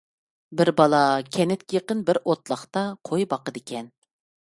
بىر 0.59 0.69
بالا 0.77 1.01
كەنتكە 1.35 1.75
يېقىن 1.77 2.01
بىر 2.07 2.19
ئوتلاقتا 2.23 2.83
قوي 3.11 3.29
باقىدىكەن. 3.35 3.93